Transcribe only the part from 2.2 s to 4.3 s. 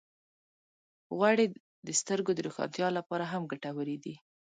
د روښانتیا لپاره هم ګټورې دي.